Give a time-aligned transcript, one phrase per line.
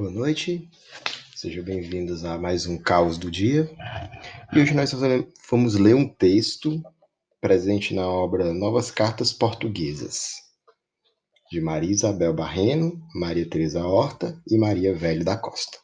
[0.00, 0.66] Boa noite,
[1.36, 3.70] sejam bem-vindos a mais um Caos do Dia.
[4.50, 4.94] E hoje nós
[5.50, 6.82] vamos ler um texto
[7.38, 10.36] presente na obra Novas Cartas Portuguesas,
[11.52, 15.76] de Maria Isabel Barreno, Maria Teresa Horta e Maria Velho da Costa.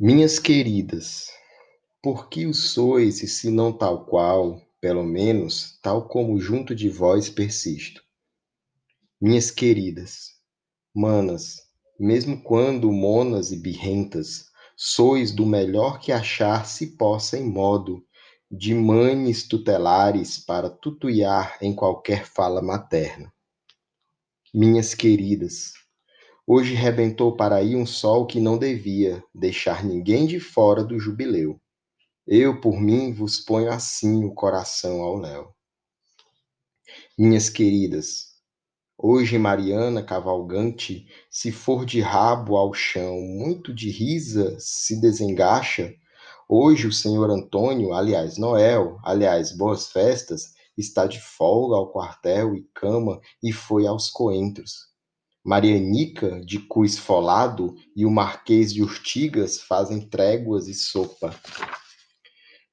[0.00, 1.26] Minhas queridas,
[2.02, 7.28] por que o sois, se não tal qual, pelo menos, tal como junto de vós
[7.28, 8.02] persisto?
[9.24, 10.30] Minhas queridas,
[10.92, 11.58] manas,
[11.96, 18.04] mesmo quando monas e birrentas, sois do melhor que achar se possa em modo
[18.50, 23.32] de mães tutelares para tutuiar em qualquer fala materna.
[24.52, 25.74] Minhas queridas,
[26.44, 31.60] hoje rebentou para aí um sol que não devia deixar ninguém de fora do jubileu.
[32.26, 35.54] Eu, por mim, vos ponho assim o coração ao léu.
[37.16, 38.31] Minhas queridas,
[38.96, 45.92] Hoje Mariana cavalgante, se for de rabo ao chão, muito de risa se desengacha.
[46.48, 52.68] Hoje o senhor Antônio, aliás Noel, aliás boas festas, está de folga ao quartel e
[52.74, 54.92] cama e foi aos coentros.
[55.44, 61.34] Marianica, de cu esfolado, e o Marquês de Urtigas fazem tréguas e sopa.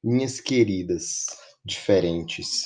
[0.04, 1.26] Minhas queridas,
[1.66, 2.66] diferentes,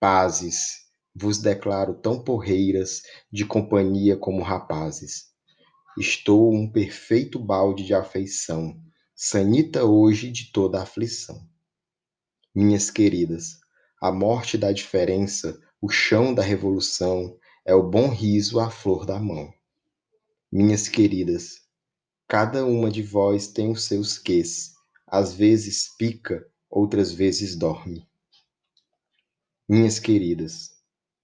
[0.00, 0.85] pazes,
[1.18, 3.00] vos declaro tão porreiras
[3.32, 5.28] de companhia como rapazes.
[5.98, 8.78] Estou um perfeito balde de afeição,
[9.14, 11.48] sanita hoje de toda aflição.
[12.54, 13.58] Minhas queridas,
[13.98, 19.18] a morte da diferença, o chão da revolução, é o bom riso à flor da
[19.18, 19.50] mão.
[20.52, 21.62] Minhas queridas,
[22.28, 24.74] cada uma de vós tem os seus quês,
[25.06, 28.06] às vezes pica, outras vezes dorme.
[29.66, 30.75] Minhas queridas,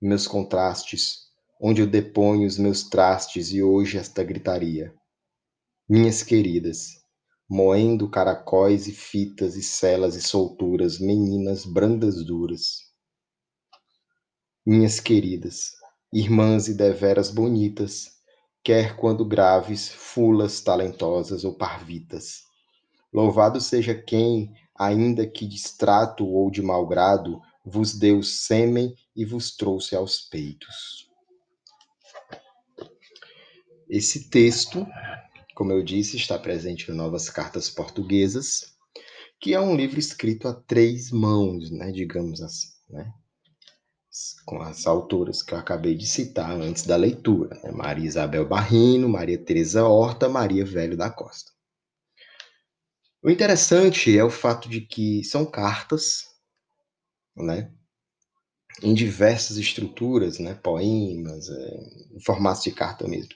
[0.03, 1.29] meus contrastes,
[1.61, 4.93] onde eu deponho os meus trastes e hoje esta gritaria.
[5.89, 6.89] Minhas queridas,
[7.49, 12.79] moendo caracóis e fitas e celas e solturas, meninas brandas duras.
[14.67, 15.71] Minhas queridas,
[16.13, 18.11] irmãs e deveras bonitas,
[18.65, 22.43] quer quando graves, fulas talentosas ou parvitas.
[23.13, 29.57] Louvado seja quem, ainda que distrato ou de mau grado, vos deu sêmen e vos
[29.57, 31.11] trouxe aos peitos.
[33.89, 34.87] Esse texto,
[35.55, 38.73] como eu disse, está presente em Novas Cartas Portuguesas,
[39.39, 43.13] que é um livro escrito a três mãos, né, digamos assim, né,
[44.47, 49.09] com as autoras que eu acabei de citar antes da leitura, né, Maria Isabel Barrino,
[49.09, 51.51] Maria Teresa Horta, Maria Velho da Costa.
[53.23, 56.32] O interessante é o fato de que são cartas
[57.37, 57.71] né?
[58.83, 60.55] Em diversas estruturas, né?
[60.55, 63.35] Poemas, é, em formato de carta mesmo.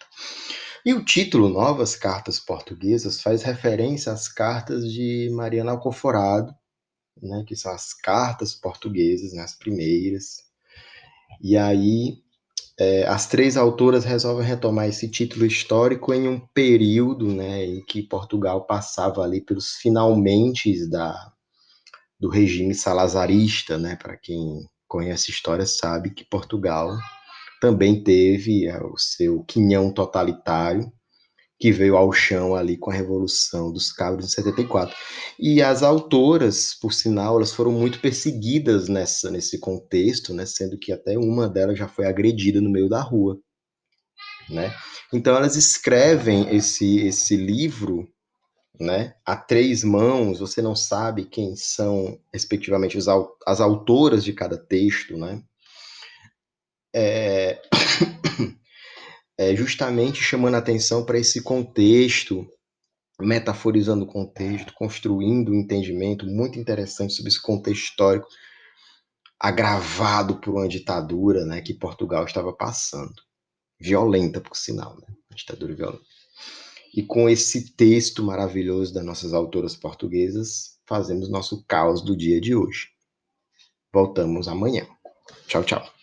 [0.85, 6.55] E o título Novas Cartas Portuguesas faz referência às cartas de Mariana Alcoforado,
[7.21, 10.45] né, que são as cartas portuguesas, né, as primeiras.
[11.43, 12.19] E aí
[12.79, 18.03] é, as três autoras resolvem retomar esse título histórico em um período né, em que
[18.03, 21.33] Portugal passava ali pelos finalmente da,
[22.19, 23.97] do regime salazarista, né?
[23.97, 26.97] Para quem conhece história sabe que Portugal
[27.61, 30.93] também teve é, o seu quinhão totalitário
[31.59, 34.95] que veio ao chão ali com a Revolução dos Cabos de 74.
[35.39, 40.93] E as autoras, por sinal, elas foram muito perseguidas nessa, nesse contexto, né, sendo que
[40.93, 43.39] até uma delas já foi agredida no meio da rua.
[44.51, 44.73] Né?
[45.13, 48.07] Então elas escrevem esse, esse livro
[48.81, 49.15] né?
[49.25, 55.43] A três mãos, você não sabe quem são, respectivamente, as autoras de cada texto, né?
[56.95, 57.61] É,
[59.39, 62.47] é justamente chamando atenção para esse contexto,
[63.21, 68.29] metaforizando o contexto, construindo um entendimento muito interessante sobre esse contexto histórico
[69.39, 73.15] agravado por uma ditadura, né, que Portugal estava passando,
[73.79, 75.07] violenta, por sinal, né?
[75.35, 76.05] ditadura violenta.
[76.95, 82.55] E com esse texto maravilhoso das nossas autoras portuguesas, fazemos nosso caos do dia de
[82.55, 82.89] hoje.
[83.93, 84.87] Voltamos amanhã.
[85.47, 85.96] Tchau, tchau.